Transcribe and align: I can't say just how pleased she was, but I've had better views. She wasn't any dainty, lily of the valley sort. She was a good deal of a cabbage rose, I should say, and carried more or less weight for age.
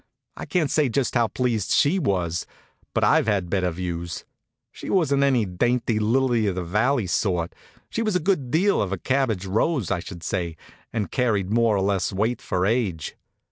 I 0.35 0.45
can't 0.45 0.71
say 0.71 0.89
just 0.89 1.13
how 1.13 1.27
pleased 1.27 1.69
she 1.69 1.99
was, 1.99 2.47
but 2.95 3.03
I've 3.03 3.27
had 3.27 3.51
better 3.51 3.69
views. 3.69 4.25
She 4.71 4.89
wasn't 4.89 5.21
any 5.21 5.45
dainty, 5.45 5.99
lily 5.99 6.47
of 6.47 6.55
the 6.55 6.63
valley 6.63 7.05
sort. 7.05 7.53
She 7.87 8.01
was 8.01 8.15
a 8.15 8.19
good 8.19 8.49
deal 8.49 8.81
of 8.81 8.91
a 8.91 8.97
cabbage 8.97 9.45
rose, 9.45 9.91
I 9.91 9.99
should 9.99 10.23
say, 10.23 10.55
and 10.91 11.11
carried 11.11 11.51
more 11.51 11.75
or 11.77 11.81
less 11.81 12.11
weight 12.11 12.41
for 12.41 12.65
age. 12.65 13.15